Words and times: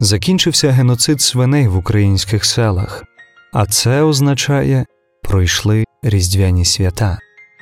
закінчився 0.00 0.70
геноцид 0.70 1.20
свиней 1.20 1.68
в 1.68 1.76
українських 1.76 2.44
селах, 2.44 3.04
а 3.52 3.66
це 3.66 4.02
означає 4.02 4.86
пройшли 5.22 5.84
різдвяні 6.02 6.64
свята, 6.64 7.18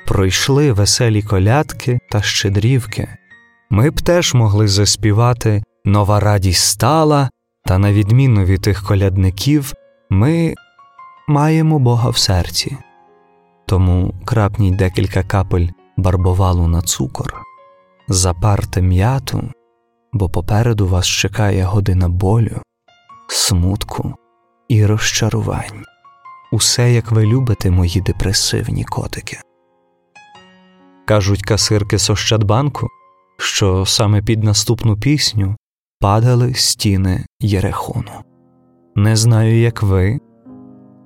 пройшли 0.07 0.71
веселі 0.71 1.21
колядки 1.21 1.99
та 2.11 2.21
щедрівки. 2.21 3.07
Ми 3.69 3.89
б 3.89 4.01
теж 4.01 4.33
могли 4.33 4.67
заспівати 4.67 5.63
Нова 5.85 6.19
радість 6.19 6.65
стала, 6.65 7.29
та, 7.65 7.77
на 7.77 7.93
відміну 7.93 8.43
від 8.43 8.61
тих 8.61 8.83
колядників, 8.83 9.73
ми 10.09 10.53
маємо 11.27 11.79
Бога 11.79 12.09
в 12.09 12.17
серці. 12.17 12.77
Тому 13.65 14.13
крапніть 14.25 14.75
декілька 14.75 15.23
капель 15.23 15.67
барбовалу 15.97 16.67
на 16.67 16.81
цукор, 16.81 17.33
запарте 18.07 18.81
м'яту, 18.81 19.51
бо 20.13 20.29
попереду 20.29 20.87
вас 20.87 21.07
чекає 21.07 21.63
година 21.63 22.09
болю, 22.09 22.61
смутку 23.27 24.13
і 24.67 24.85
розчарувань. 24.85 25.83
Усе, 26.51 26.93
як 26.93 27.11
ви 27.11 27.25
любите, 27.25 27.71
мої 27.71 28.01
депресивні 28.01 28.83
котики. 28.83 29.37
Кажуть 31.05 31.43
касирки 31.43 31.97
з 31.97 32.09
Ощадбанку, 32.09 32.87
що 33.37 33.85
саме 33.85 34.21
під 34.21 34.43
наступну 34.43 34.97
пісню 34.97 35.55
падали 35.99 36.53
стіни 36.53 37.25
Єрехону. 37.39 38.11
Не 38.95 39.15
знаю, 39.15 39.59
як 39.59 39.83
ви, 39.83 40.19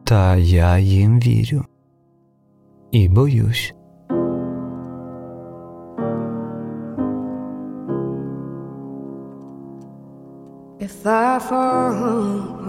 та 0.03 0.35
я 0.35 0.77
їм 0.77 1.19
вірю 1.19 1.65
і 2.91 3.09
боюсь. 3.09 3.73
If 10.83 11.07
I 11.07 11.39
fall, 11.39 11.93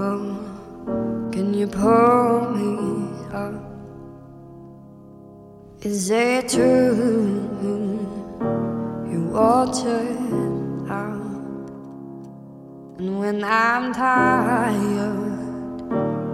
um, 0.07 1.31
can 1.33 1.53
you 1.53 1.67
pull 1.67 2.51
me 2.55 3.09
up? 3.33 3.55
Is 5.83 6.11
it 6.11 6.48
true 6.48 7.51
you 9.11 9.20
watered 9.33 10.89
out? 10.89 11.69
And 13.01 13.19
when 13.19 13.42
I'm 13.42 13.92
tired, 13.92 15.29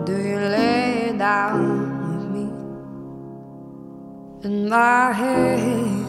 do 0.05 0.13
you 0.13 0.39
lay 0.59 1.15
down 1.17 1.65
with 2.09 2.27
me 2.35 2.47
in 4.45 4.69
my 4.69 5.15
head 5.15 6.05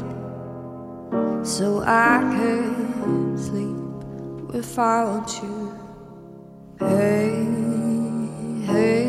so 1.48 1.82
I 1.86 2.20
can 2.36 3.38
sleep 3.38 3.81
without 4.52 5.32
you? 5.42 5.74
Hey, 6.80 7.46
hey, 8.66 9.06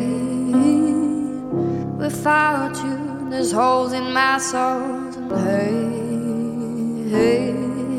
without 1.97 2.75
you, 2.83 3.29
there's 3.29 3.51
holes 3.51 3.93
in 3.93 4.13
my 4.13 4.37
soul. 4.37 5.11
And 5.17 5.31
hey, 5.45 7.09
hey, 7.09 7.51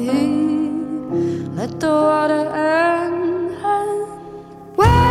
hey, 0.07 0.29
let 1.55 1.81
the 1.81 1.89
water 1.89 2.47
end. 2.55 3.57
Wherever 4.77 5.04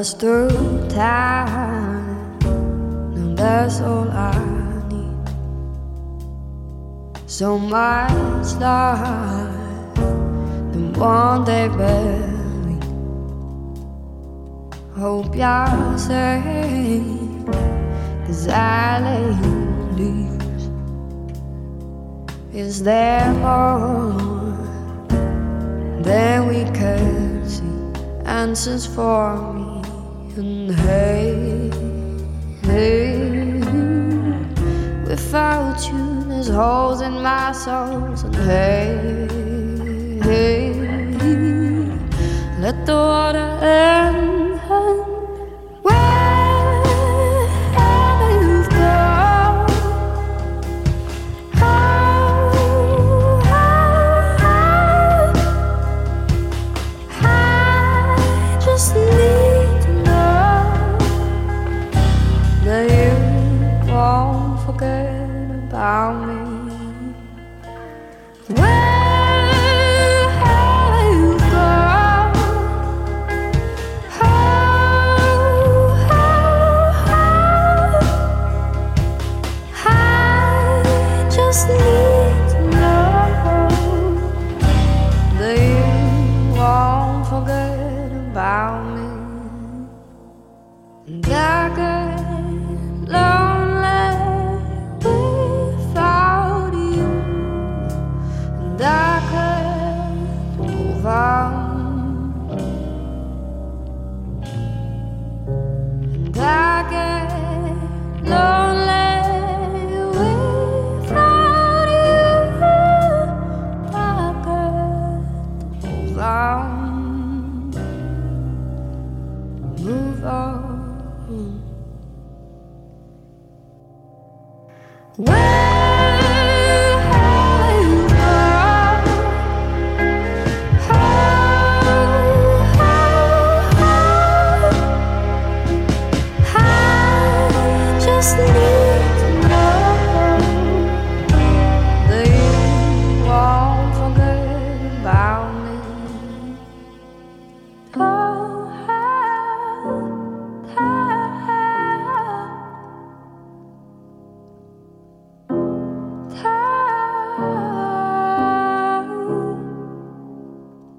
Lost 0.00 0.18
through 0.18 0.88
time, 0.88 2.38
and 3.16 3.36
that's 3.36 3.82
all 3.82 4.08
I 4.08 4.32
need. 4.88 5.28
So 7.26 7.58
much 7.58 8.48
life, 8.56 9.94
the 10.72 10.80
one 10.96 11.44
day 11.44 11.68
buried. 11.68 12.82
Hope 14.96 15.36
you're 15.36 15.98
safe, 15.98 17.44
cause 18.24 18.48
I 18.48 19.00
lay 19.04 19.34
leaves. 20.00 20.70
Is 22.54 22.82
there 22.82 23.34
more 23.34 24.16
than 26.00 26.48
we 26.48 26.64
can 26.72 27.46
see? 27.46 27.66
Answers 28.24 28.86
for 28.86 29.49
hey, 30.90 31.70
hey, 32.62 33.60
without 35.06 35.78
you, 35.88 36.24
there's 36.28 36.48
holes 36.48 37.00
in 37.00 37.14
my 37.22 37.52
soul, 37.52 38.14
and 38.24 38.36
hey, 38.50 38.88
hey, 40.26 40.72
let 42.64 42.76
the 42.86 42.98
water 43.10 43.50
end. 43.62 44.49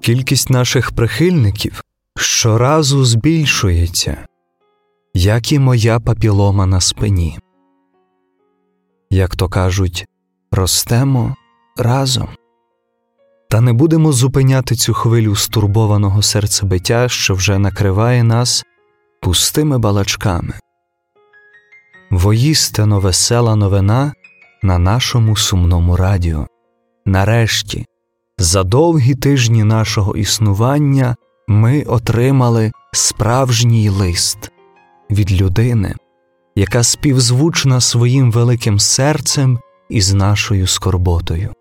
Кількість 0.02 0.50
наших 0.50 0.90
прихильників 0.90 1.82
щоразу 2.16 3.04
збільшується, 3.04 4.26
як 5.14 5.52
і 5.52 5.58
моя 5.58 6.00
папілома 6.00 6.66
на 6.66 6.80
спині. 6.80 7.38
Як 9.10 9.36
то 9.36 9.48
кажуть, 9.48 10.06
ростемо 10.50 11.36
разом. 11.76 12.28
Та 13.50 13.60
не 13.60 13.72
будемо 13.72 14.12
зупиняти 14.12 14.74
цю 14.74 14.94
хвилю 14.94 15.36
стурбованого 15.36 16.22
серцебиття, 16.22 17.08
що 17.08 17.34
вже 17.34 17.58
накриває 17.58 18.24
нас 18.24 18.64
пустими 19.20 19.78
балачками. 19.78 20.54
Воїстину 22.10 23.00
весела 23.00 23.56
новина 23.56 24.12
на 24.62 24.78
нашому 24.78 25.36
сумному 25.36 25.96
радіо. 25.96 26.46
Нарешті, 27.06 27.86
за 28.42 28.64
довгі 28.64 29.14
тижні 29.14 29.64
нашого 29.64 30.16
існування, 30.16 31.16
ми 31.48 31.82
отримали 31.82 32.72
справжній 32.92 33.88
лист 33.88 34.50
від 35.10 35.40
людини, 35.42 35.94
яка 36.56 36.82
співзвучна 36.82 37.80
своїм 37.80 38.32
великим 38.32 38.78
серцем 38.78 39.58
із 39.90 40.14
нашою 40.14 40.66
скорботою. 40.66 41.52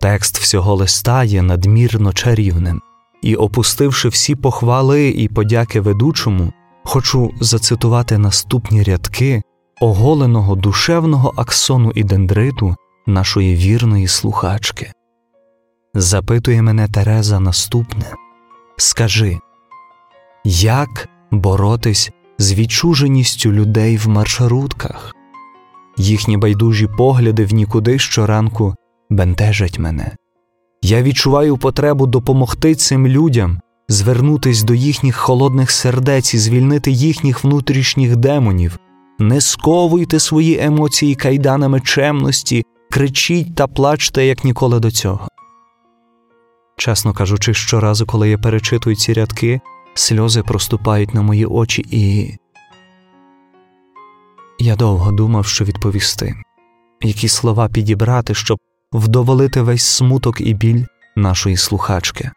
Текст 0.00 0.38
всього 0.38 0.74
листа 0.74 1.24
є 1.24 1.42
надмірно 1.42 2.12
чарівним, 2.12 2.80
і, 3.22 3.36
опустивши 3.36 4.08
всі 4.08 4.34
похвали 4.34 5.08
і 5.08 5.28
подяки 5.28 5.80
ведучому, 5.80 6.52
хочу 6.84 7.30
зацитувати 7.40 8.18
наступні 8.18 8.82
рядки 8.82 9.42
оголеного 9.80 10.54
душевного 10.54 11.32
аксону 11.36 11.92
і 11.94 12.02
дендриту 12.02 12.76
нашої 13.06 13.56
вірної 13.56 14.06
слухачки. 14.08 14.92
Запитує 15.94 16.62
мене 16.62 16.88
Тереза 16.88 17.40
наступне 17.40 18.04
Скажи, 18.76 19.38
як 20.44 21.08
боротись 21.30 22.10
з 22.38 22.52
відчуженістю 22.52 23.52
людей 23.52 23.96
в 23.96 24.08
маршрутках? 24.08 25.14
Їхні 25.96 26.36
байдужі 26.36 26.88
погляди 26.98 27.44
в 27.44 27.52
нікуди 27.52 27.98
щоранку 27.98 28.74
бентежать 29.10 29.78
мене. 29.78 30.16
Я 30.82 31.02
відчуваю 31.02 31.56
потребу 31.56 32.06
допомогти 32.06 32.74
цим 32.74 33.06
людям, 33.06 33.60
звернутись 33.88 34.62
до 34.62 34.74
їхніх 34.74 35.16
холодних 35.16 35.70
сердець 35.70 36.34
і 36.34 36.38
звільнити 36.38 36.90
їхніх 36.90 37.44
внутрішніх 37.44 38.16
демонів, 38.16 38.78
не 39.18 39.40
сковуйте 39.40 40.20
свої 40.20 40.60
емоції 40.60 41.14
кайданами 41.14 41.80
чемності, 41.80 42.64
кричіть 42.90 43.54
та 43.54 43.66
плачте, 43.66 44.26
як 44.26 44.44
ніколи 44.44 44.80
до 44.80 44.90
цього. 44.90 45.28
Чесно 46.78 47.12
кажучи, 47.12 47.54
щоразу, 47.54 48.06
коли 48.06 48.30
я 48.30 48.38
перечитую 48.38 48.96
ці 48.96 49.12
рядки, 49.12 49.60
сльози 49.94 50.42
проступають 50.42 51.14
на 51.14 51.22
мої 51.22 51.46
очі, 51.46 51.84
і 51.90 52.34
я 54.58 54.76
довго 54.76 55.12
думав, 55.12 55.46
що 55.46 55.64
відповісти, 55.64 56.34
які 57.02 57.28
слова 57.28 57.68
підібрати, 57.68 58.34
щоб 58.34 58.58
вдоволити 58.92 59.62
весь 59.62 59.82
смуток 59.82 60.40
і 60.40 60.54
біль 60.54 60.84
нашої 61.16 61.56
слухачки. 61.56 62.30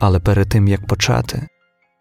Але 0.00 0.20
перед 0.20 0.48
тим 0.48 0.68
як 0.68 0.86
почати, 0.86 1.46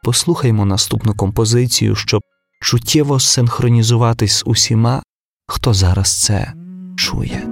послухаймо 0.04 0.66
наступну 0.66 1.14
композицію, 1.14 1.96
щоб 1.96 2.22
чуттєво 2.62 3.20
синхронізуватись 3.20 4.38
з 4.38 4.44
усіма, 4.46 5.04
хто 5.48 5.74
зараз 5.74 6.24
це 6.24 6.54
чує. 6.98 7.50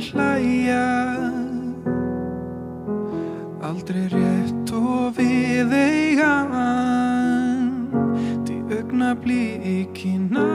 að 0.00 0.08
hlæja. 0.14 0.84
Aldrei 3.60 4.06
rétt 4.08 4.72
og 4.72 5.12
við 5.18 5.74
eiga 5.76 6.32
Því 8.46 8.56
augna 8.78 9.12
blíkina 9.20 10.46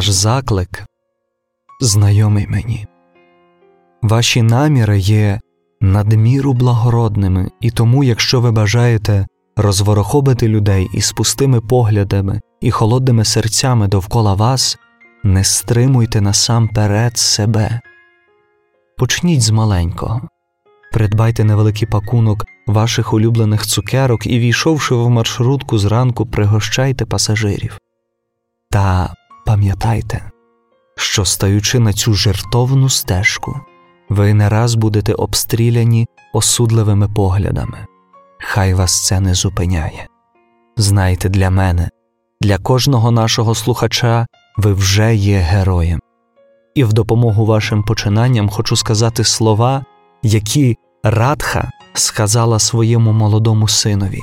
ваш 0.00 0.10
заклик 0.10 0.84
знайомий 1.80 2.46
мені. 2.46 2.86
Ваші 4.02 4.42
наміри 4.42 4.98
є 4.98 5.40
надміру 5.80 6.52
благородними, 6.52 7.50
і 7.60 7.70
тому, 7.70 8.04
якщо 8.04 8.40
ви 8.40 8.52
бажаєте 8.52 9.26
розворохобити 9.56 10.48
людей 10.48 10.88
із 10.92 11.12
пустими 11.12 11.60
поглядами 11.60 12.40
і 12.60 12.70
холодними 12.70 13.24
серцями 13.24 13.88
довкола 13.88 14.34
вас, 14.34 14.78
не 15.24 15.44
стримуйте 15.44 16.20
насамперед 16.20 17.18
себе. 17.18 17.80
Почніть 18.98 19.42
з 19.42 19.50
маленького, 19.50 20.20
придбайте 20.92 21.44
невеликий 21.44 21.88
пакунок 21.88 22.46
ваших 22.66 23.12
улюблених 23.12 23.66
цукерок 23.66 24.26
і, 24.26 24.38
війшовши 24.38 24.94
в 24.94 25.10
маршрутку 25.10 25.78
зранку, 25.78 26.26
пригощайте 26.26 27.06
пасажирів. 27.06 27.78
Та 28.70 29.14
пам'ятайте, 29.50 30.30
що 30.96 31.24
стаючи 31.24 31.78
на 31.78 31.92
цю 31.92 32.14
жертовну 32.14 32.88
стежку, 32.88 33.60
ви 34.08 34.34
не 34.34 34.48
раз 34.48 34.74
будете 34.74 35.14
обстріляні 35.14 36.08
осудливими 36.32 37.08
поглядами. 37.08 37.86
Хай 38.38 38.74
вас 38.74 39.06
це 39.06 39.20
не 39.20 39.34
зупиняє. 39.34 40.06
Знайте, 40.76 41.28
для 41.28 41.50
мене, 41.50 41.90
для 42.40 42.58
кожного 42.58 43.10
нашого 43.10 43.54
слухача 43.54 44.26
ви 44.56 44.72
вже 44.72 45.14
є 45.14 45.38
героєм, 45.38 46.00
і 46.74 46.84
в 46.84 46.92
допомогу 46.92 47.46
вашим 47.46 47.82
починанням 47.82 48.48
хочу 48.48 48.76
сказати 48.76 49.24
слова, 49.24 49.84
які 50.22 50.76
Радха 51.02 51.70
сказала 51.92 52.58
своєму 52.58 53.12
молодому 53.12 53.68
синові 53.68 54.20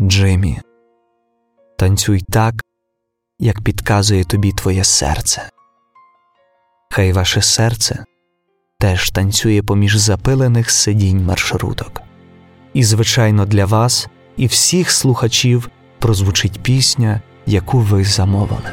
Джиммі, 0.00 0.60
танцюй 1.78 2.20
так, 2.20 2.54
як 3.40 3.60
підказує 3.60 4.24
тобі 4.24 4.52
твоє 4.52 4.84
серце. 4.84 5.50
Хай 6.90 7.12
ваше 7.12 7.42
серце 7.42 8.04
теж 8.78 9.10
танцює 9.10 9.62
поміж 9.62 9.96
запилених 9.96 10.70
сидінь 10.70 11.24
маршруток. 11.24 12.02
І, 12.74 12.84
звичайно, 12.84 13.46
для 13.46 13.64
вас 13.64 14.08
і 14.36 14.46
всіх 14.46 14.90
слухачів 14.90 15.70
прозвучить 15.98 16.62
пісня, 16.62 17.20
яку 17.46 17.78
ви 17.78 18.04
замовили. 18.04 18.72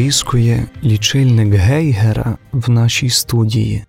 потріскує 0.00 0.66
лічильник 0.84 1.54
Гейгера 1.54 2.38
в 2.52 2.70
нашій 2.70 3.10
студії, 3.10 3.84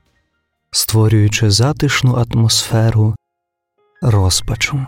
створюючи 0.71 1.49
затишну 1.49 2.25
атмосферу 2.31 3.15
розпачу. 4.01 4.85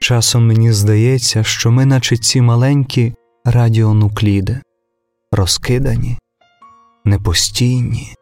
Часом 0.00 0.46
мені 0.46 0.72
здається, 0.72 1.44
що 1.44 1.70
ми, 1.70 1.86
наче 1.86 2.16
ці 2.16 2.40
маленькі 2.40 3.14
радіонукліди, 3.44 4.60
розкидані, 5.32 6.18
непостійні, 7.04 8.14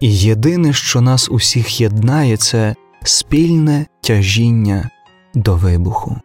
і 0.00 0.18
єдине, 0.18 0.72
що 0.72 1.00
нас 1.00 1.28
усіх 1.30 1.80
єднає, 1.80 2.36
це 2.36 2.74
спільне 3.02 3.86
тяжіння 4.02 4.90
до 5.34 5.56
вибуху. 5.56 6.20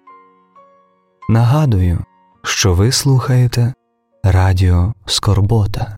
Нагадую, 1.29 2.05
що 2.43 2.73
ви 2.73 2.91
слухаєте 2.91 3.73
Радіо 4.23 4.93
Скорбота. 5.05 5.95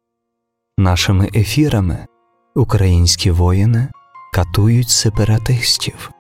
Нашими 0.78 1.30
ефірами 1.36 2.06
українські 2.56 3.32
воїни 3.32 3.88
катують 4.34 4.90
сепаратистів. 4.90 6.12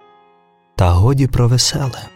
Та 0.75 0.91
годі 0.91 1.27
про 1.27 1.47
веселе. 1.47 2.07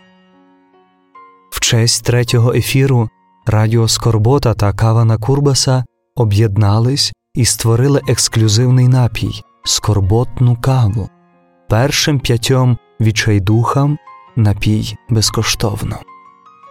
В 1.52 1.60
честь 1.60 2.04
третього 2.04 2.54
ефіру 2.54 3.10
Радіо 3.46 3.88
Скорбота 3.88 4.54
та 4.54 4.74
Кавана 4.74 5.18
Курбаса 5.18 5.86
об'єднались 6.16 7.14
і 7.34 7.46
створили 7.46 8.02
ексклюзивний 8.08 8.88
напій 8.88 9.44
скорботну 9.64 10.58
каву. 10.62 11.10
Першим 11.70 12.20
п'ятьом 12.20 12.78
відчайдухам 13.00 13.98
напій 14.36 14.96
безкоштовно. 15.10 16.00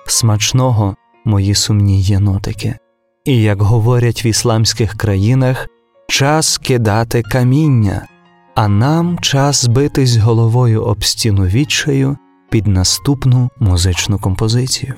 Смачного, 0.07 0.97
мої 1.25 1.55
сумні 1.55 2.03
єнотики. 2.03 2.79
І, 3.27 3.43
як 3.43 3.63
говорять 3.63 4.25
в 4.25 4.27
ісламських 4.27 4.95
країнах, 4.95 5.69
час 6.09 6.59
кидати 6.59 7.23
каміння, 7.23 8.07
а 8.55 8.69
нам 8.69 9.19
час 9.19 9.67
битись 9.67 10.17
головою 10.17 10.83
об 10.83 11.05
стіну 11.05 11.47
відчаю 11.47 12.17
під 12.51 12.67
наступну 12.67 13.51
музичну 13.61 14.19
композицію. 14.19 14.95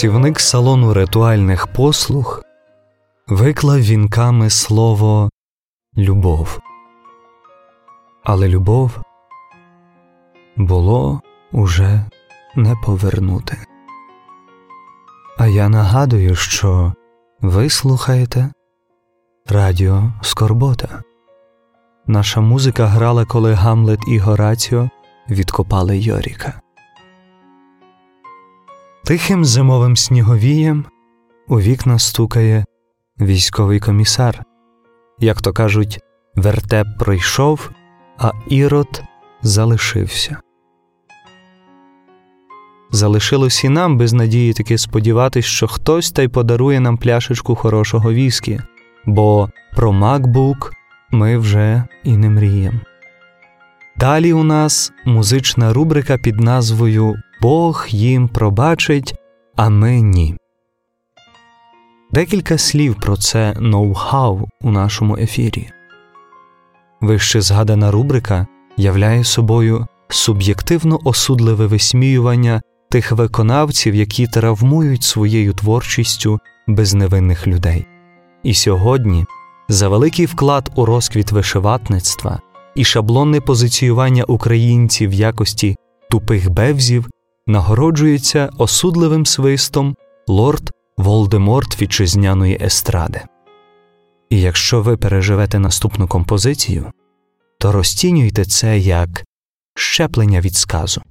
Працівник 0.00 0.40
салону 0.40 0.94
ритуальних 0.94 1.66
послуг 1.66 2.42
виклав 3.28 3.80
вінками 3.80 4.50
слово 4.50 5.30
любов. 5.96 6.60
Але 8.24 8.48
любов 8.48 9.00
було 10.56 11.20
уже 11.52 12.04
не 12.56 12.76
повернути. 12.84 13.56
А 15.38 15.46
я 15.46 15.68
нагадую, 15.68 16.34
що 16.34 16.92
ви 17.40 17.70
слухаєте 17.70 18.52
Радіо 19.46 20.12
Скорбота. 20.22 21.02
Наша 22.06 22.40
музика 22.40 22.86
грала, 22.86 23.24
коли 23.24 23.52
Гамлет 23.52 24.00
і 24.08 24.18
Гораціо 24.18 24.90
відкопали 25.30 25.98
Йоріка. 25.98 26.60
Тихим 29.10 29.44
зимовим 29.44 29.96
сніговієм 29.96 30.84
у 31.48 31.60
вікна 31.60 31.98
стукає 31.98 32.64
військовий 33.20 33.80
комісар. 33.80 34.42
Як 35.20 35.42
то 35.42 35.52
кажуть, 35.52 36.00
вертеп 36.36 36.86
пройшов, 36.98 37.70
а 38.18 38.32
ірод 38.48 39.02
залишився. 39.42 40.36
Залишилось 42.90 43.64
і 43.64 43.68
нам 43.68 43.98
без 43.98 44.12
надії 44.12 44.52
таки 44.52 44.78
сподіватись, 44.78 45.44
що 45.44 45.66
хтось 45.66 46.12
та 46.12 46.22
й 46.22 46.28
подарує 46.28 46.80
нам 46.80 46.96
пляшечку 46.96 47.54
хорошого 47.54 48.12
віскі, 48.12 48.60
бо 49.06 49.50
про 49.76 49.90
MacBook 49.90 50.70
ми 51.10 51.38
вже 51.38 51.84
і 52.04 52.16
не 52.16 52.30
мрієм. 52.30 52.80
Далі 53.96 54.32
у 54.32 54.42
нас 54.42 54.92
музична 55.04 55.72
рубрика 55.72 56.18
під 56.18 56.40
назвою 56.40 57.16
Бог 57.40 57.86
їм 57.88 58.28
пробачить, 58.28 59.14
а 59.56 59.68
ми 59.68 60.00
ні. 60.00 60.36
Декілька 62.10 62.58
слів 62.58 62.94
про 62.94 63.16
це 63.16 63.54
ноу-хау 63.60 64.48
у 64.60 64.70
нашому 64.70 65.16
ефірі. 65.16 65.70
Вище 67.00 67.40
згадана 67.40 67.90
рубрика 67.90 68.46
являє 68.76 69.24
собою 69.24 69.86
суб'єктивно 70.08 70.98
осудливе 71.04 71.66
висміювання 71.66 72.62
тих 72.90 73.12
виконавців, 73.12 73.94
які 73.94 74.26
травмують 74.26 75.02
своєю 75.02 75.52
творчістю 75.52 76.38
безневинних 76.66 77.46
людей. 77.46 77.86
І 78.42 78.54
сьогодні 78.54 79.24
за 79.68 79.88
великий 79.88 80.26
вклад 80.26 80.70
у 80.74 80.84
розквіт 80.84 81.32
вишиватництва 81.32 82.40
і 82.74 82.84
шаблонне 82.84 83.40
позиціювання 83.40 84.24
українців 84.24 85.10
в 85.10 85.14
якості 85.14 85.76
тупих 86.10 86.50
бевзів 86.50 87.06
нагороджується 87.46 88.50
осудливим 88.58 89.26
свистом 89.26 89.96
лорд 90.26 90.70
Волдеморт 90.96 91.82
вітчизняної 91.82 92.58
естради. 92.62 93.20
І 94.30 94.40
якщо 94.40 94.82
ви 94.82 94.96
переживете 94.96 95.58
наступну 95.58 96.08
композицію, 96.08 96.92
то 97.58 97.72
розцінюйте 97.72 98.44
це 98.44 98.78
як 98.78 99.24
щеплення 99.74 100.40
від 100.40 100.54
сказу. 100.54 101.02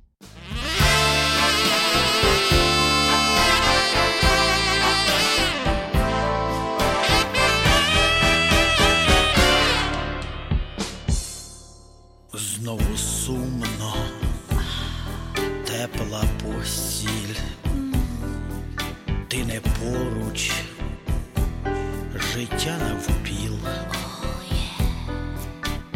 Поруч, 20.29 20.51
життя 22.33 22.77
навпіл, 22.89 23.57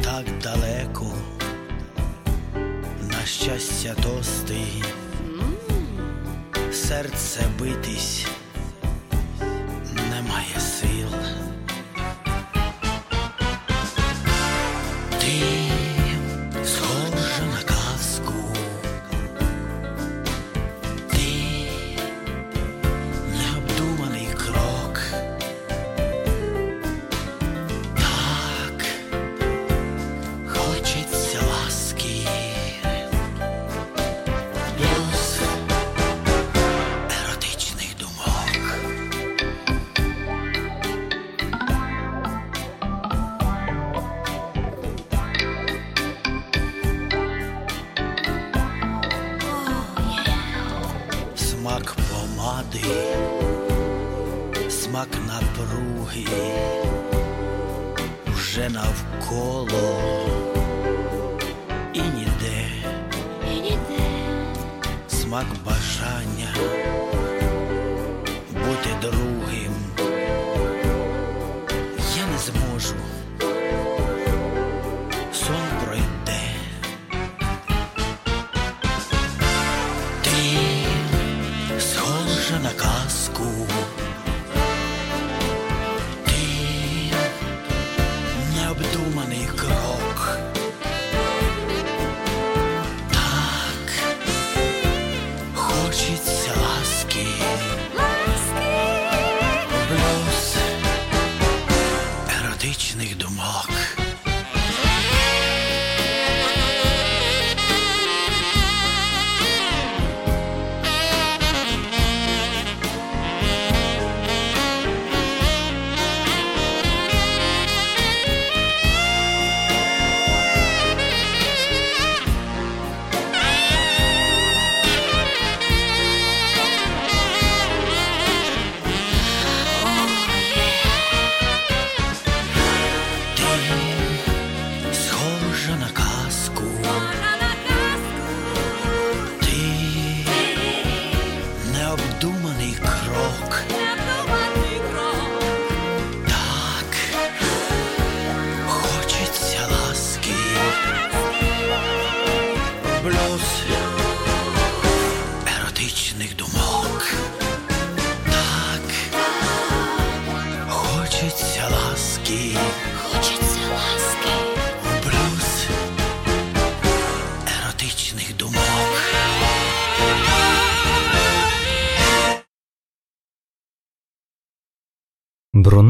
так 0.04 0.26
далеко, 0.44 1.12
на 3.12 3.26
щастя 3.26 3.96
тости, 4.04 4.58
серце 6.72 7.42
битись 7.60 8.26
немає 10.10 10.60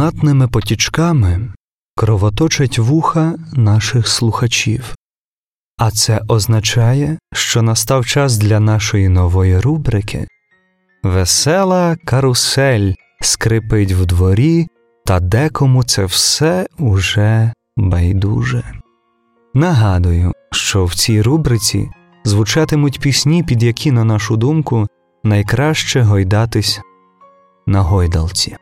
Брунатними 0.04 0.48
потічками 0.48 1.54
кровоточать 1.96 2.80
вуха 2.80 3.36
наших 3.54 4.08
слухачів. 4.08 4.96
А 5.78 5.92
це 5.92 6.22
означає, 6.28 7.18
що 7.34 7.62
настав 7.62 8.06
час 8.06 8.38
для 8.38 8.60
нашої 8.60 9.10
нової 9.10 9.60
рубрики 9.60 10.28
Весела 11.04 11.96
карусель 12.06 12.94
скрипить 13.22 13.92
в 13.92 14.06
дворі, 14.06 14.68
та 15.06 15.20
декому 15.20 15.84
це 15.84 16.06
все 16.06 16.68
уже 16.80 17.54
байдуже. 17.78 18.64
Нагадую, 19.54 20.32
що 20.52 20.86
в 20.86 20.96
цій 20.96 21.22
рубриці 21.22 21.90
звучатимуть 22.24 23.00
пісні, 23.00 23.44
під 23.44 23.64
які, 23.64 23.92
на 23.92 24.04
нашу 24.04 24.38
думку, 24.38 24.88
найкраще 25.24 26.02
гойдатись 26.02 26.82
на 27.68 27.82
гойдалці. 27.82 28.58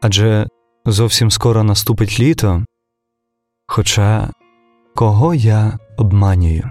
Адже 0.00 0.48
зовсім 0.86 1.30
скоро 1.30 1.62
наступить 1.62 2.20
літо. 2.20 2.64
Хоча 3.66 4.30
кого 4.94 5.34
я 5.34 5.78
обманюю? 5.96 6.70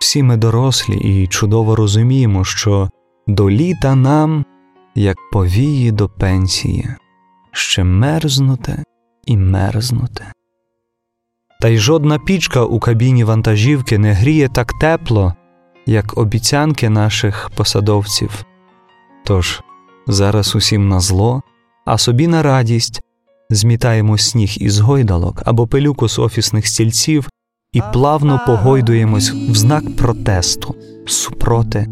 Всі 0.00 0.22
ми 0.22 0.36
дорослі 0.36 0.96
і 0.96 1.26
чудово 1.26 1.76
розуміємо, 1.76 2.44
що 2.44 2.90
до 3.26 3.50
літа 3.50 3.94
нам, 3.94 4.44
як 4.94 5.16
повії 5.32 5.90
до 5.92 6.08
пенсії, 6.08 6.88
ще 7.52 7.84
мерзнути 7.84 8.84
і 9.24 9.36
мерзнути. 9.36 10.24
Та 11.60 11.68
й 11.68 11.78
жодна 11.78 12.18
пічка 12.18 12.64
у 12.64 12.80
кабіні 12.80 13.24
вантажівки 13.24 13.98
не 13.98 14.12
гріє 14.12 14.48
так 14.48 14.72
тепло, 14.80 15.34
як 15.86 16.18
обіцянки 16.18 16.90
наших 16.90 17.50
посадовців. 17.56 18.44
Тож 19.24 19.60
зараз 20.06 20.56
усім 20.56 20.88
на 20.88 21.00
зло, 21.00 21.42
а 21.86 21.98
собі 21.98 22.26
на 22.26 22.42
радість 22.42 23.00
змітаємо 23.50 24.18
сніг 24.18 24.54
із 24.56 24.78
гойдалок 24.78 25.42
або 25.44 25.66
пилюку 25.66 26.08
з 26.08 26.18
офісних 26.18 26.66
стільців 26.66 27.28
і 27.72 27.82
плавно 27.92 28.40
погойдуємось 28.46 29.30
в 29.30 29.54
знак 29.54 29.96
протесту 29.96 30.74
супроти 31.06 31.86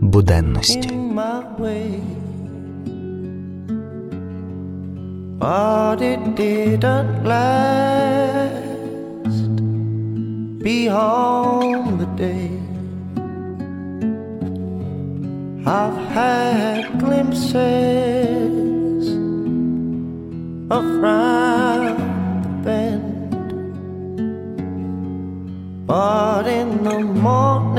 буденності. 0.00 0.90
But 5.40 6.00
it 6.12 6.22
didn't 6.40 7.14
last 7.32 8.64
beyond 10.66 11.86
the 12.00 12.10
day. 12.26 12.50
I've 15.80 15.98
had 16.16 16.80
glimpses 17.02 18.64
of 20.70 20.84
round 20.96 21.98
the 22.44 22.50
bend, 22.64 23.30
but 25.86 26.46
in 26.46 26.84
the 26.84 27.00
morning 27.00 27.74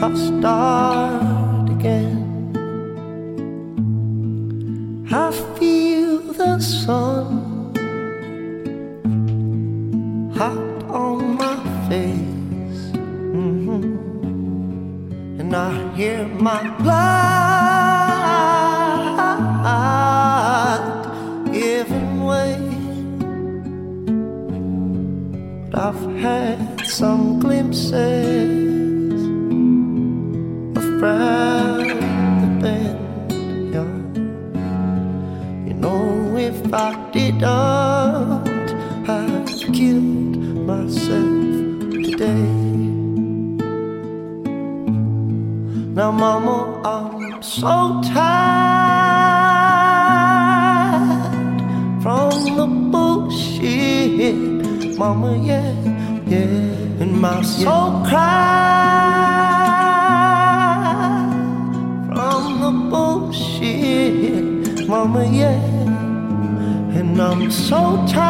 I 0.00 0.14
start 0.14 1.70
again. 1.70 2.22
I 5.10 5.30
feel 5.58 6.20
the 6.32 6.60
sun 6.60 7.26
hot 10.36 10.84
on 10.88 11.36
my 11.36 11.56
face, 11.88 12.82
Mhm. 13.34 13.98
and 15.40 15.50
I 15.56 15.72
hear 15.96 16.26
my 16.38 16.62
blood 16.78 17.75
I've 25.78 26.16
had 26.22 26.86
some 26.86 27.38
glimpses 27.38 27.92
of 30.74 31.02
round 31.02 31.90
the 32.40 32.48
bend. 32.62 32.98
Yeah. 33.74 33.92
You 35.68 35.74
know, 35.74 36.34
if 36.38 36.72
I 36.72 36.94
didn't, 37.12 37.44
I'd 39.06 39.48
killed 39.74 40.38
myself 40.64 41.90
today. 42.08 42.48
Now, 45.94 46.10
Mama, 46.10 46.80
I'm 46.84 47.42
so 47.42 48.00
tired 48.14 48.56
from 52.02 52.56
the 52.56 52.66
bullshit, 52.66 54.55
Mama, 54.96 55.36
yeah, 55.36 55.74
yeah, 56.26 57.02
and 57.02 57.20
my 57.20 57.42
soul 57.42 58.02
cries 58.08 58.16
from 62.14 62.60
the 62.62 62.70
bullshit, 62.90 64.88
Mama, 64.88 65.24
yeah, 65.26 65.60
and 66.98 67.20
I'm 67.20 67.50
so 67.50 68.02
tired, 68.08 68.26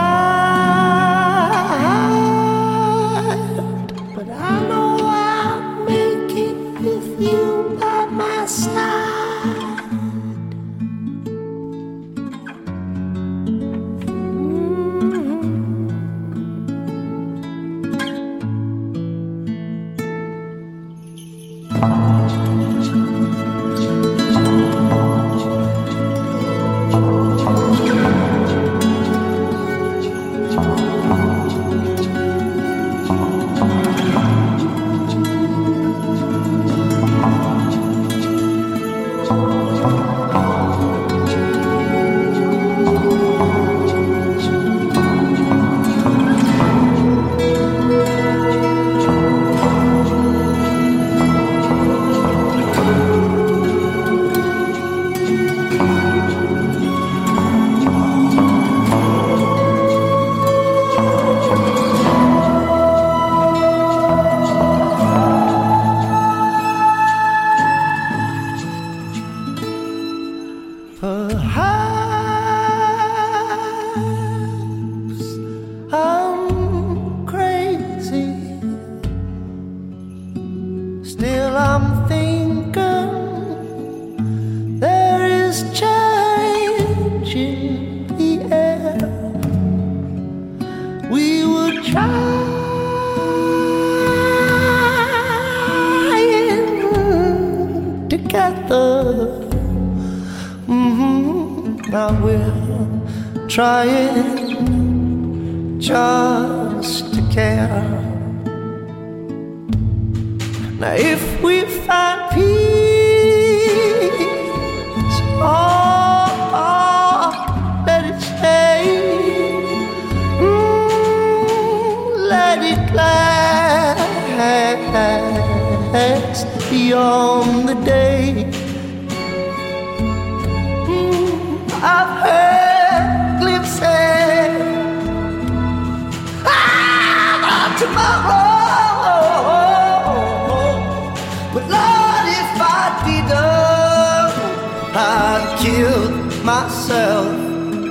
myself 146.47 147.27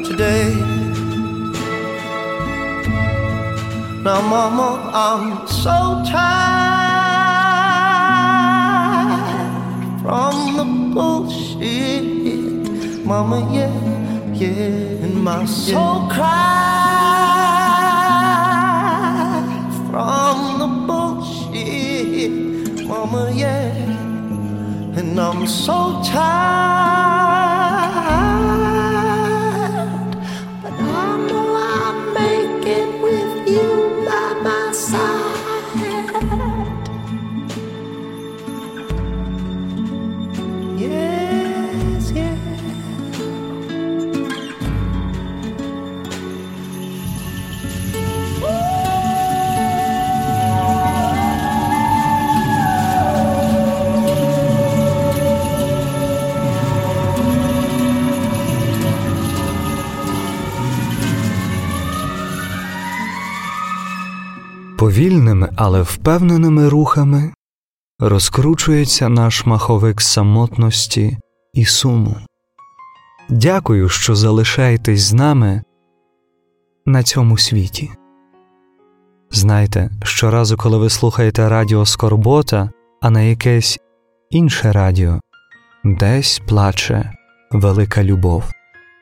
today. 0.08 0.50
Now, 4.02 4.22
Mama, 4.22 4.70
I'm 4.94 5.46
so 5.46 6.02
tired 6.08 6.56
from 10.02 10.36
the 10.56 10.64
bullshit. 10.96 12.06
Mama, 13.06 13.38
yeah, 13.54 13.76
yeah, 14.34 15.04
and 15.04 15.16
my 15.22 15.44
soul 15.44 16.08
cries 16.08 16.26
from 19.92 20.38
the 20.62 20.68
bullshit. 20.88 22.32
Mama, 22.88 23.22
yeah, 23.36 23.74
and 24.98 25.20
I'm 25.20 25.46
so 25.46 26.00
tired, 26.06 27.35
Повільними, 64.96 65.50
але 65.56 65.82
впевненими 65.82 66.70
рухами 66.70 67.34
розкручується 68.00 69.10
наш 69.10 69.46
маховик 69.46 70.02
самотності 70.02 71.18
і 71.54 71.66
суму. 71.66 72.16
Дякую, 73.30 73.90
що 73.90 74.16
залишаєтесь 74.16 75.00
з 75.02 75.14
нами 75.14 75.62
на 76.86 77.04
цьому 77.04 77.38
світі. 77.38 77.92
Знайте, 79.32 79.90
щоразу, 80.04 80.58
коли 80.58 80.78
ви 80.78 80.90
слухаєте 80.90 81.50
радіо 81.50 81.86
Скорбота, 81.86 82.70
а 83.02 83.10
не 83.10 83.30
якесь 83.30 83.80
інше 84.30 84.72
радіо, 84.72 85.20
десь 85.84 86.42
плаче 86.48 87.14
велика 87.52 88.04
любов. 88.04 88.44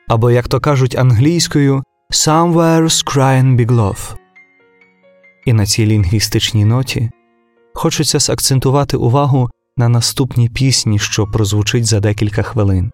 Або, 0.08 0.30
як 0.30 0.48
то 0.48 0.60
кажуть 0.60 0.94
англійською, 0.98 1.82
Somewhere's 2.12 3.16
crying 3.16 3.56
big 3.56 3.70
love. 3.70 4.23
І 5.44 5.52
на 5.52 5.66
цій 5.66 5.86
лінгвістичній 5.86 6.64
ноті 6.64 7.10
хочеться 7.74 8.20
сакцентувати 8.20 8.96
увагу 8.96 9.50
на 9.76 9.88
наступній 9.88 10.48
пісні, 10.48 10.98
що 10.98 11.26
прозвучить 11.26 11.86
за 11.86 12.00
декілька 12.00 12.42
хвилин. 12.42 12.90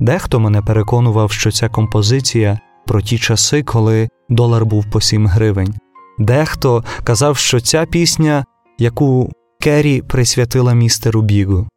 Дехто 0.00 0.40
мене 0.40 0.62
переконував, 0.62 1.32
що 1.32 1.50
ця 1.50 1.68
композиція 1.68 2.58
про 2.86 3.02
ті 3.02 3.18
часи, 3.18 3.62
коли 3.62 4.08
долар 4.28 4.66
був 4.66 4.90
по 4.90 5.00
7 5.00 5.26
гривень. 5.26 5.74
Дехто 6.18 6.84
казав, 7.04 7.36
що 7.36 7.60
ця 7.60 7.86
пісня, 7.86 8.44
яку 8.78 9.32
Керрі 9.60 10.02
присвятила 10.02 10.74
містеру 10.74 11.22
Бігу. 11.22 11.68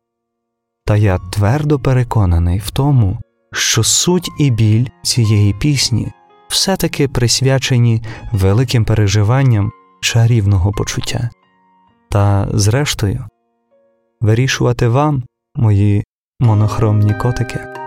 Та 0.86 0.98
я 0.98 1.17
твердо 1.17 1.80
переконаний 1.80 2.60
в 2.60 2.72
тому, 2.72 3.19
що 3.52 3.84
суть 3.84 4.30
і 4.39 4.52
біль 4.52 4.86
цієї 5.04 5.54
пісні 5.54 6.12
все-таки 6.48 7.08
присвячені 7.08 8.02
великим 8.32 8.86
переживанням 8.86 9.72
чарівного 10.02 10.72
почуття. 10.72 11.30
Та, 12.12 12.48
зрештою, 12.54 13.26
вирішувати 14.22 14.88
вам, 14.88 15.24
мої 15.56 16.04
монохромні 16.40 17.14
котики. 17.14 17.79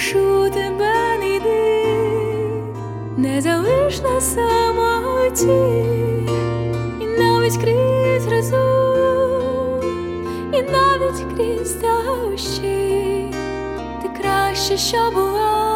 Прошу 0.00 0.50
тебе, 0.50 1.18
не 1.18 1.36
йди, 1.36 1.84
не 3.16 3.40
залиш 3.40 4.00
на 4.00 4.20
самоті, 4.20 5.84
і 7.00 7.06
навіть 7.06 7.56
крізь 7.56 8.28
разу, 8.28 8.56
і 10.52 10.62
навіть 10.62 11.24
крізь 11.36 11.76
дощі. 11.76 13.34
Ти 14.02 14.08
краще, 14.20 14.76
що 14.76 15.10
була 15.14 15.69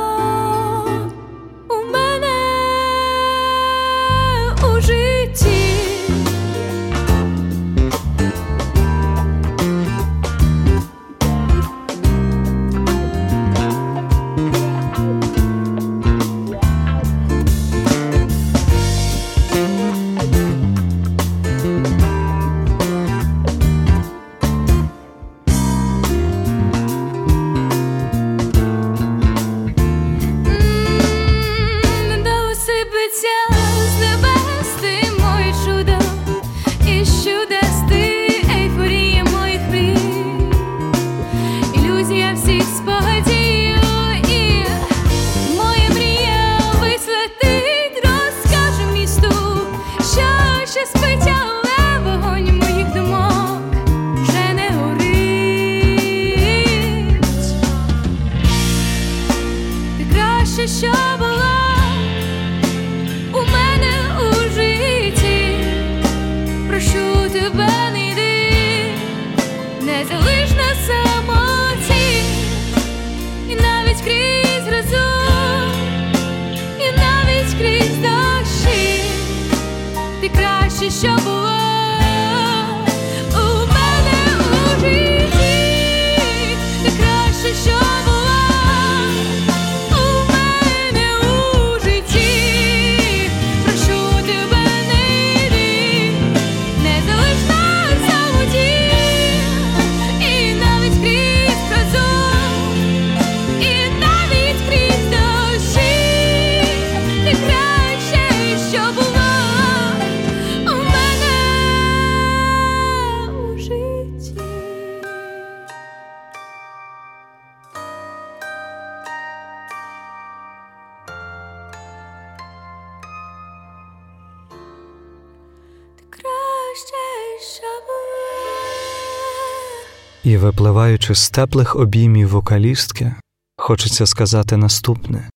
І 130.24 130.36
випливаючи 130.36 131.14
з 131.14 131.30
теплих 131.30 131.76
обіймів 131.76 132.28
вокалістки, 132.28 133.14
хочеться 133.56 134.06
сказати 134.06 134.56
наступне: 134.56 135.30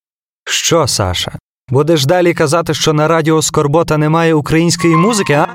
Що, 0.44 0.86
Саша, 0.86 1.38
будеш 1.68 2.06
далі 2.06 2.34
казати, 2.34 2.74
що 2.74 2.92
на 2.92 3.08
радіо 3.08 3.42
Скорбота 3.42 3.98
немає 3.98 4.34
української 4.34 4.96
музики, 4.96 5.32
а? 5.32 5.46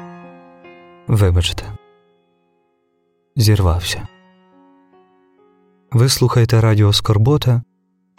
Вибачте, 1.08 1.64
зірвався. 3.36 4.08
Ви 5.92 6.10
слухаєте 6.10 6.62
Радіо 6.62 6.94
Скорбота 6.94 7.62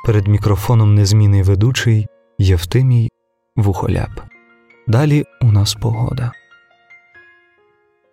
перед 0.07 0.29
мікрофоном 0.29 0.95
незмінний 0.95 1.43
ведучий 1.43 2.07
Євтимій 2.39 3.11
Вухоляп. 3.57 4.11
Далі 4.87 5.25
у 5.43 5.53
нас 5.53 5.75
погода. 5.75 6.33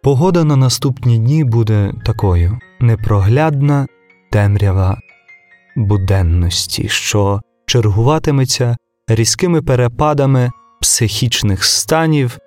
Погода 0.04 0.44
на 0.44 0.56
наступні 0.56 1.18
дні 1.18 1.44
буде 1.44 1.94
такою 2.06 2.60
непроглядна 2.80 3.88
темрява 4.32 5.00
буденності, 5.76 6.90
що 6.90 7.42
чергуватиметься 7.66 8.78
різкими 9.08 9.62
перепадами 9.62 10.52
психічних 10.82 11.64
станів, 11.64 12.38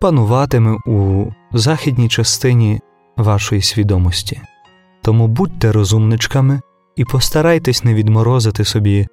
пануватиме 0.00 0.78
у 0.86 1.26
західній 1.52 2.08
частині 2.08 2.80
вашої 3.16 3.62
свідомості. 3.62 4.40
Тому 5.02 5.28
будьте 5.28 5.72
розумничками 5.72 6.60
і 6.96 7.04
постарайтесь 7.04 7.84
не 7.84 7.94
відморозити 7.94 8.64
собі 8.64 9.08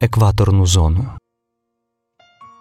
екваторну 0.00 0.66
зону. 0.66 1.06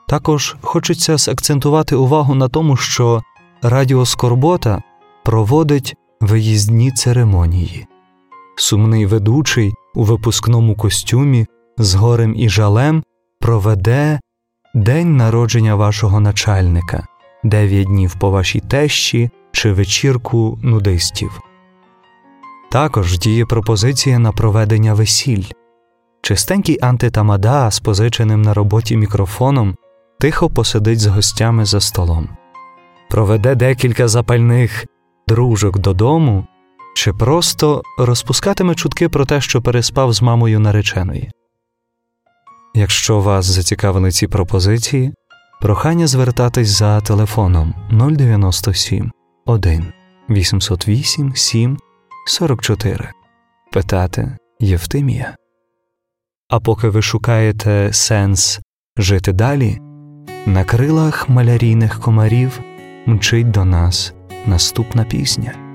Також 0.08 0.56
хочеться 0.62 1.18
закцентувати 1.18 1.96
увагу 1.96 2.36
на 2.36 2.48
тому, 2.48 2.76
що 2.76 3.22
Радіо 3.62 4.06
Скорбота 4.06 4.84
проводить 5.24 5.96
виїздні 6.22 6.92
церемонії. 6.92 7.88
Сумний 8.56 9.06
ведучий 9.06 9.74
у 9.96 10.04
випускному 10.04 10.76
костюмі 10.76 11.48
з 11.78 11.96
горем 11.96 12.36
і 12.36 12.50
жалем 12.50 13.04
проведе 13.40 14.20
день 14.76 15.18
народження 15.18 15.76
вашого 15.76 16.20
начальника, 16.20 17.08
дев'ять 17.44 17.88
днів 17.88 18.16
по 18.20 18.30
вашій 18.30 18.60
тещі 18.60 19.30
чи 19.52 19.74
вечірку 19.74 20.60
нудистів. 20.64 21.42
Також 22.72 23.20
діє 23.20 23.46
пропозиція 23.46 24.20
на 24.20 24.32
проведення 24.32 24.94
весіль. 24.94 25.46
Чистенький 26.22 26.78
антитамада 26.82 27.72
з 27.72 27.80
позиченим 27.80 28.42
на 28.42 28.54
роботі 28.54 28.98
мікрофоном 28.98 29.76
тихо 30.20 30.50
посидить 30.50 31.00
з 31.00 31.06
гостями 31.06 31.66
за 31.66 31.80
столом, 31.80 32.30
проведе 33.10 33.56
декілька 33.56 34.08
запальних 34.08 34.86
дружок 35.28 35.80
додому 35.80 36.48
чи 36.96 37.14
просто 37.14 37.82
розпускатиме 37.98 38.76
чутки 38.76 39.10
про 39.10 39.26
те, 39.26 39.42
що 39.42 39.62
переспав 39.62 40.14
з 40.14 40.22
мамою 40.22 40.60
нареченої. 40.60 41.32
Якщо 42.76 43.20
вас 43.20 43.46
зацікавили 43.46 44.12
ці 44.12 44.28
пропозиції, 44.28 45.14
прохання 45.62 46.08
звертатись 46.08 46.70
за 46.70 47.02
телефоном 47.02 47.74
097 47.92 49.12
1 49.46 49.94
808 50.30 51.36
7 51.36 51.78
44 52.28 53.10
питати 53.72 54.38
Євтимія. 54.60 55.36
А 56.50 56.60
поки 56.60 56.90
ви 56.90 57.02
шукаєте 57.02 57.90
сенс 57.94 58.60
жити 58.98 59.32
далі, 59.32 59.80
на 60.46 60.64
крилах 60.64 61.30
малярійних 61.30 62.00
комарів 62.00 62.60
мчить 63.06 63.52
до 63.52 63.66
нас 63.66 64.14
наступна 64.46 65.04
пісня. 65.04 65.69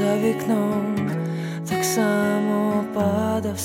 Налитий, 0.00 0.10
а 0.10 0.14
за 0.14 0.16
вікном 0.16 1.10
так 1.68 1.84
само 1.84 2.84
падав 2.94 3.58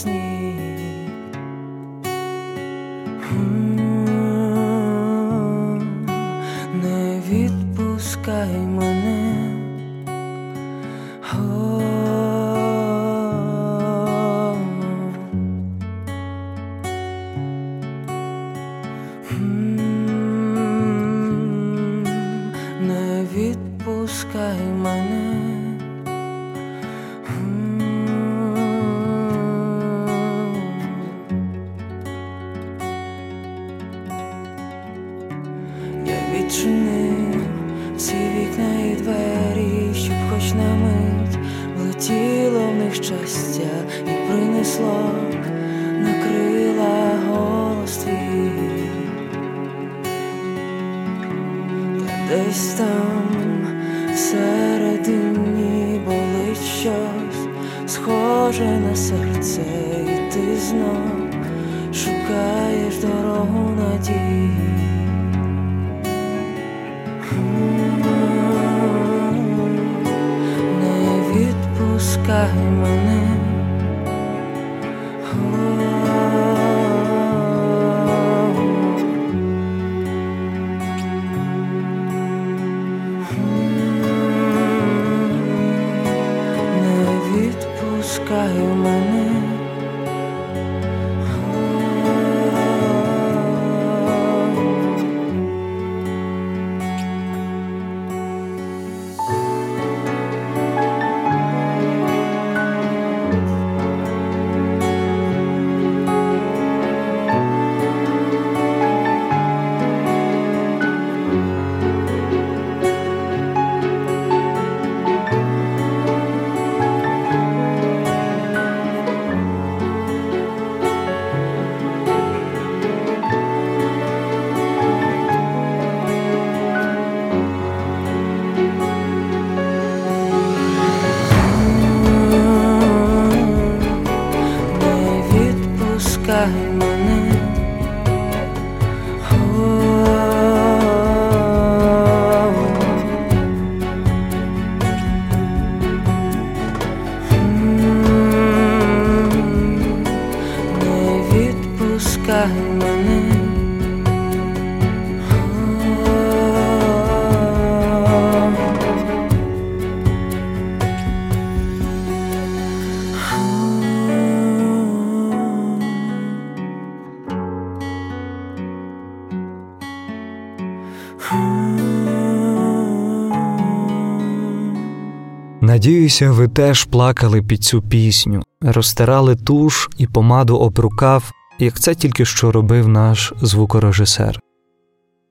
Надіюся, 175.80 176.32
ви 176.32 176.48
теж 176.48 176.84
плакали 176.84 177.42
під 177.42 177.64
цю 177.64 177.82
пісню, 177.82 178.44
розтирали 178.62 179.36
туш 179.36 179.90
і 179.98 180.08
помаду 180.08 180.58
об 180.58 180.80
рукав, 180.80 181.32
як 181.60 181.80
це 181.80 181.96
тільки 181.96 182.26
що 182.26 182.52
робив 182.52 182.88
наш 182.88 183.34
звукорежисер. 183.42 184.40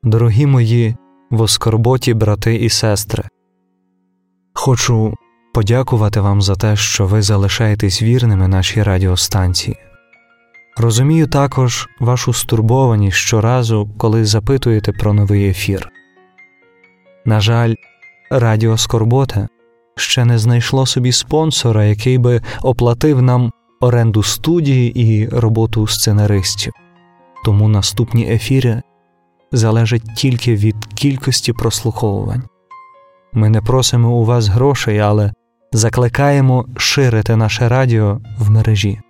Дорогі 0.02 0.46
мої 0.46 0.96
в 1.30 1.48
скорботі 1.48 2.14
брати 2.14 2.54
і 2.54 2.68
сестри, 2.68 3.24
хочу 4.54 5.14
подякувати 5.54 6.20
вам 6.20 6.42
за 6.42 6.54
те, 6.54 6.76
що 6.76 7.06
ви 7.06 7.22
залишаєтесь 7.22 8.02
вірними 8.02 8.48
нашій 8.48 8.82
радіостанції. 8.82 9.76
Розумію 10.76 11.26
також 11.26 11.88
вашу 12.00 12.32
стурбованість 12.32 13.16
щоразу, 13.16 13.90
коли 13.98 14.24
запитуєте 14.24 14.92
про 14.92 15.12
новий 15.12 15.48
ефір. 15.48 15.88
На 17.24 17.40
жаль, 17.40 17.74
Радіо 18.30 18.78
Скорбота 18.78 19.48
ще 19.98 20.24
не 20.24 20.38
знайшло 20.38 20.86
собі 20.86 21.12
спонсора, 21.12 21.84
який 21.84 22.18
би 22.18 22.42
оплатив 22.62 23.22
нам 23.22 23.52
оренду 23.80 24.22
студії 24.22 25.00
і 25.00 25.28
роботу 25.28 25.86
сценаристів, 25.86 26.72
тому 27.44 27.68
наступні 27.68 28.30
ефіри 28.30 28.82
залежать 29.52 30.14
тільки 30.16 30.54
від 30.54 30.76
кількості 30.94 31.52
прослуховувань. 31.52 32.42
Ми 33.32 33.48
не 33.48 33.60
просимо 33.60 34.10
у 34.10 34.24
вас 34.24 34.48
грошей, 34.48 34.98
але 34.98 35.32
закликаємо 35.72 36.66
ширити 36.76 37.36
наше 37.36 37.68
радіо 37.68 38.20
в 38.38 38.50
мережі. 38.50 39.00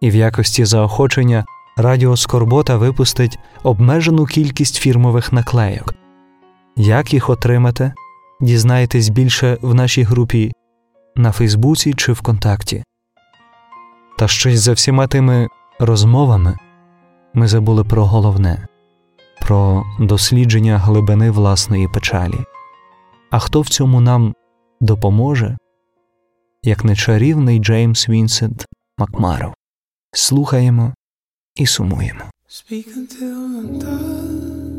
І 0.00 0.10
в 0.10 0.14
якості 0.14 0.64
заохочення 0.64 1.44
Радіо 1.76 2.16
Скорбота 2.16 2.76
випустить 2.76 3.38
обмежену 3.62 4.26
кількість 4.26 4.76
фірмових 4.76 5.32
наклейок. 5.32 5.94
Як 6.76 7.14
їх 7.14 7.30
отримати, 7.30 7.92
дізнаєтесь 8.44 9.08
більше 9.08 9.58
в 9.62 9.74
нашій 9.74 10.02
групі 10.02 10.52
на 11.16 11.32
Фейсбуці 11.32 11.94
чи 11.94 12.12
ВКонтакті. 12.12 12.84
Та 14.18 14.28
щось 14.28 14.60
за 14.60 14.72
всіма 14.72 15.06
тими 15.06 15.48
розмовами 15.78 16.58
ми 17.34 17.48
забули 17.48 17.84
про 17.84 18.04
головне 18.06 18.66
про 19.40 19.84
дослідження 20.00 20.78
глибини 20.78 21.30
власної 21.30 21.88
печалі. 21.88 22.38
А 23.30 23.38
хто 23.38 23.60
в 23.60 23.68
цьому 23.68 24.00
нам 24.00 24.34
допоможе, 24.80 25.56
як 26.62 26.84
не 26.84 26.96
чарівний 26.96 27.58
Джеймс 27.58 28.08
Вінсент 28.08 28.66
Макмаров? 28.98 29.54
Слухаємо 30.12 30.94
і 31.54 31.66
сумуємо. 31.66 32.20
Speak 32.48 32.86
until 32.96 33.36
the 33.62 33.82
dust 33.82 34.73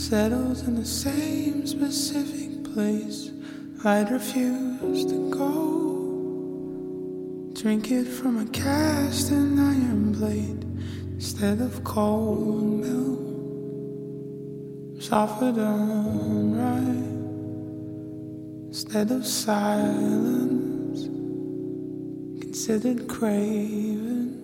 settles 0.00 0.66
in 0.66 0.74
the 0.76 0.84
same 0.84 1.66
specific 1.66 2.64
place. 2.72 3.30
I'd 3.84 4.10
refuse 4.10 5.04
to 5.04 5.30
go. 5.30 5.50
Drink 7.52 7.90
it 7.90 8.06
from 8.06 8.38
a 8.38 8.46
cast 8.46 9.30
and 9.30 9.60
iron 9.60 10.12
blade 10.12 10.64
instead 11.14 11.60
of 11.60 11.84
cold 11.84 12.80
milk. 12.80 13.20
Suffered 15.02 15.56
unright 15.56 17.10
instead 18.68 19.10
of 19.10 19.26
silence. 19.26 21.08
Considered 22.40 23.06
craven. 23.06 24.38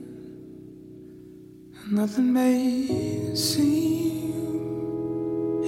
Nothing 1.91 2.33
made 2.33 3.39
seem 3.39 4.16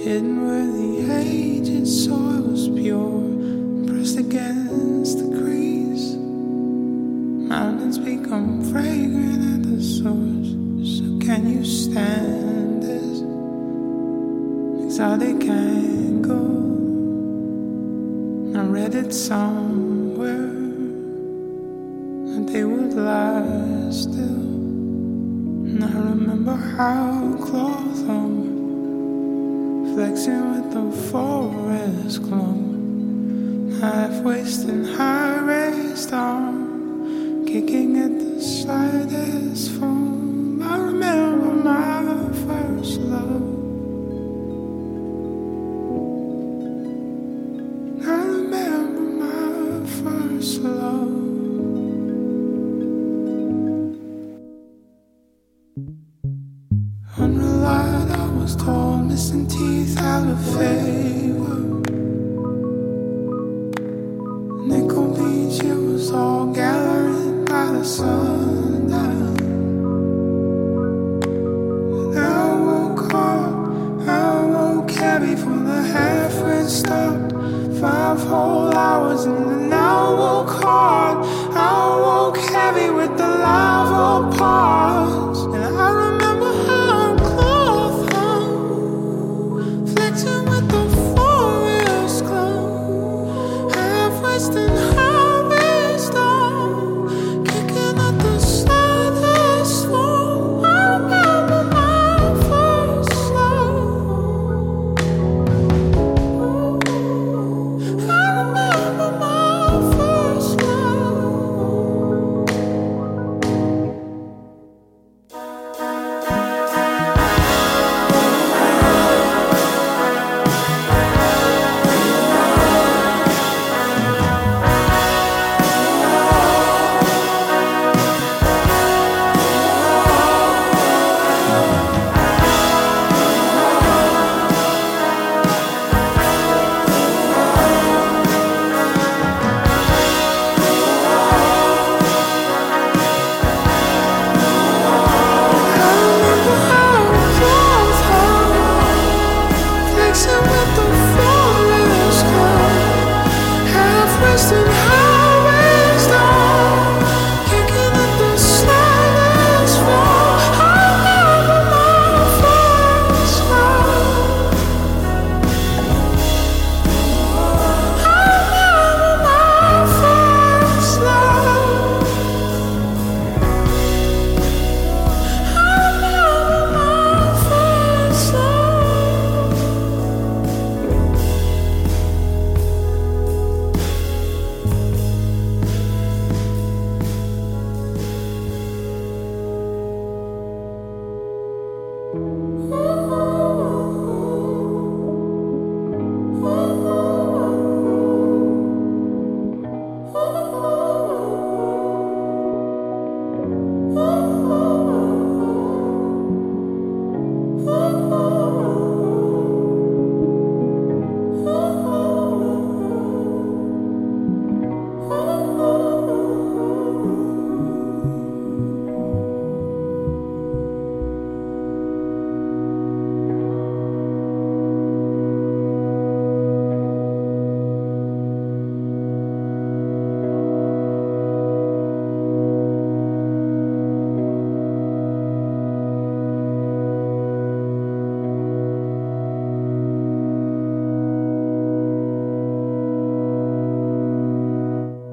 hidden 0.03 0.47
where 0.47 0.65
the 0.65 1.11
aged 1.19 1.85
soil's 1.85 2.69
pure, 2.69 3.19
pressed 3.85 4.17
against 4.17 5.19
the 5.19 5.37
crease. 5.37 6.15
Mountains 7.49 7.99
become 7.99 8.63
fragrant 8.71 9.43
at 9.55 9.63
the 9.69 9.83
source. 9.83 10.55
So 10.95 11.19
can 11.19 11.49
you 11.49 11.65
stand 11.65 12.81
this 12.81 13.23
exotic 14.85 15.43
angle? 15.49 16.69
I 18.57 18.61
read 18.61 18.95
it 18.95 19.13
somewhere 19.13 20.53
that 22.29 22.47
they 22.53 22.63
would 22.63 22.93
lie 22.93 23.91
still. 23.91 24.47
And 25.67 25.83
I 25.83 25.91
remember 25.91 26.55
how 26.55 27.35
hung, 27.51 27.88
flexing 29.99 30.51
with 30.53 30.71
the 30.71 31.11
forest 31.11 32.23
glow. 32.23 32.55
Half 33.81 34.23
wasted, 34.23 34.95
high 34.95 35.39
raised 35.39 36.13
arm, 36.13 37.45
kicking 37.45 37.97
at 37.97 38.17
the 38.17 38.41
slightest 38.41 39.71
foam. 39.71 39.98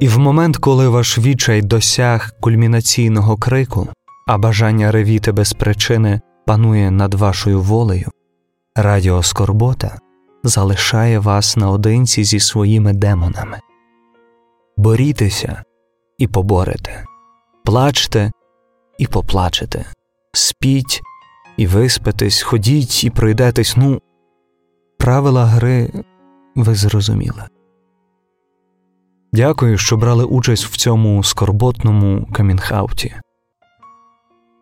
І 0.01 0.09
в 0.09 0.19
момент, 0.19 0.57
коли 0.57 0.89
ваш 0.89 1.19
відчай 1.19 1.63
досяг 1.63 2.33
кульмінаційного 2.41 3.37
крику, 3.37 3.89
а 4.27 4.39
бажання 4.39 4.93
ревіти 4.93 5.33
без 5.33 5.53
причини 5.53 6.21
панує 6.47 6.91
над 6.91 7.15
вашою 7.15 7.61
волею, 7.61 8.11
радіо 8.75 9.23
Скорбота 9.23 9.99
залишає 10.45 11.19
вас 11.19 11.57
наодинці 11.57 12.25
зі 12.25 12.41
своїми 12.41 12.93
демонами. 12.93 13.61
Борітеся 14.77 15.63
і 16.19 16.29
поборете, 16.29 17.05
плачте 17.65 18.33
і 18.99 19.07
поплачете, 19.07 19.85
спіть 20.33 21.03
і 21.57 21.67
виспитесь, 21.67 22.43
ходіть 22.43 23.05
і 23.05 23.11
пройдетесь. 23.11 23.77
Ну, 23.77 24.01
правила 24.99 25.45
гри 25.45 25.91
ви 26.55 26.75
зрозуміли. 26.75 27.45
Дякую, 29.37 29.79
що 29.79 29.97
брали 29.97 30.25
участь 30.25 30.65
в 30.65 30.77
цьому 30.77 31.25
скорботному 31.25 32.29
камінхауті. 32.33 33.15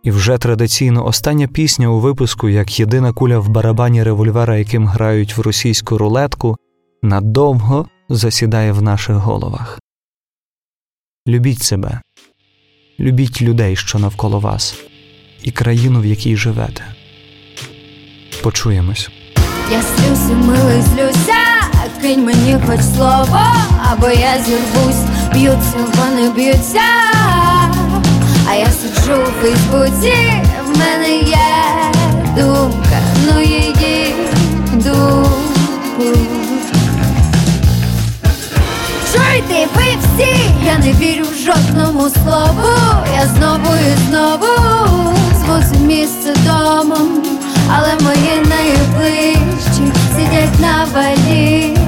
І 0.02 0.10
вже 0.10 0.38
традиційно 0.38 1.06
остання 1.06 1.46
пісня 1.46 1.88
у 1.88 2.00
випуску, 2.00 2.48
як 2.48 2.80
єдина 2.80 3.12
куля 3.12 3.38
в 3.38 3.48
барабані 3.48 4.02
револьвера, 4.02 4.56
яким 4.56 4.86
грають 4.86 5.36
в 5.36 5.40
російську 5.40 5.98
рулетку, 5.98 6.56
надовго 7.02 7.88
засідає 8.08 8.72
в 8.72 8.82
наших 8.82 9.16
головах. 9.16 9.80
Любіть 11.28 11.62
себе, 11.62 12.00
любіть 13.00 13.42
людей, 13.42 13.76
що 13.76 13.98
навколо 13.98 14.40
вас, 14.40 14.78
і 15.42 15.50
країну, 15.50 16.00
в 16.00 16.06
якій 16.06 16.36
живете. 16.36 16.84
Почуємось. 18.42 19.10
Я 19.72 19.82
слюся, 19.82 20.34
милий, 20.34 20.82
злюся, 20.82 21.53
кинь 22.04 22.24
мені 22.24 22.56
хоч 22.66 22.80
слово, 22.96 23.40
або 23.92 24.08
я 24.08 24.42
зірвусь, 24.46 25.02
б'ються, 25.32 25.76
вони 25.98 26.30
б'ються, 26.30 26.80
а 28.50 28.54
я 28.54 28.66
сиджу 28.66 29.22
у 29.22 29.42
Фейсбуці, 29.42 30.14
в 30.66 30.78
мене 30.78 31.16
є 31.18 31.36
думка, 32.36 32.98
ну 33.26 33.40
її 33.40 34.14
думку. 34.72 36.18
Чуйте, 39.12 39.66
ви 39.74 39.82
всі, 40.00 40.50
я 40.66 40.78
не 40.78 40.92
вірю 40.92 41.24
жодному 41.44 42.08
слову, 42.10 42.68
я 43.20 43.26
знову 43.26 43.76
і 43.76 44.08
знову 44.08 44.84
це 45.70 45.78
місце 45.78 46.34
домом, 46.46 47.22
але 47.76 47.88
мої 48.00 48.46
найближчі 48.48 49.92
сидять 50.16 50.60
на 50.60 50.86
валізах, 50.94 51.83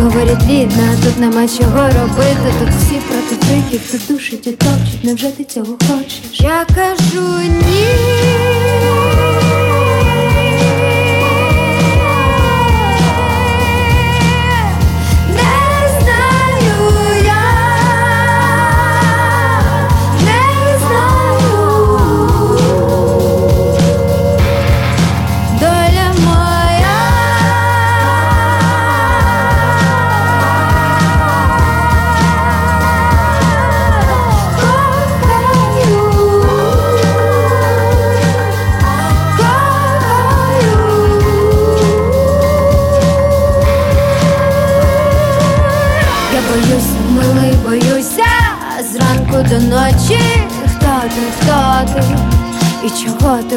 говорять 0.00 0.42
рідна, 0.48 0.96
тут 1.04 1.18
нема 1.18 1.48
чого 1.48 1.86
робити, 1.86 2.54
тут 2.58 2.68
всі 2.68 3.00
проти 3.08 3.46
криків, 3.46 3.80
тут 3.90 4.00
душить 4.08 4.46
і 4.46 4.52
топчуть, 4.52 5.04
невже 5.04 5.30
ти 5.30 5.44
цього 5.44 5.78
хочеш? 5.88 6.40
Я 6.40 6.66
кажу 6.74 7.40
ні. 7.40 8.59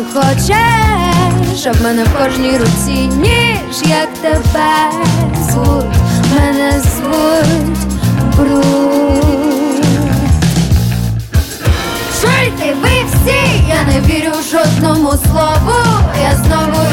Ти 0.04 0.20
хочеш? 0.20 1.60
Щоб 1.60 1.82
мене 1.82 2.04
в 2.04 2.24
кожній 2.24 2.58
руці 2.58 3.10
ніж, 3.18 3.90
як 3.90 4.10
тебе 4.22 4.92
звуть, 5.50 5.86
мене 6.36 6.82
звуть 6.82 7.78
Бруд. 8.38 9.86
Чуйте, 12.22 12.74
ви 12.82 12.90
всі, 13.08 13.64
я 13.70 13.84
не 13.94 14.02
вірю 14.08 14.32
жодному 14.52 15.10
слову. 15.10 15.74
Я 16.22 16.36
знову 16.36 16.84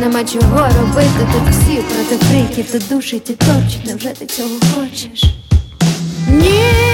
нема 0.00 0.24
чого 0.24 0.68
робити, 0.80 1.26
тут 1.32 1.54
всі 1.54 1.76
проти 1.76 2.24
фріків, 2.24 2.72
тут 2.72 2.88
душить 2.88 3.30
і 3.30 3.34
точить, 3.34 3.86
невже 3.86 4.08
ти 4.08 4.26
цього 4.26 4.48
хочеш? 4.74 5.24
Ні. 6.28 6.89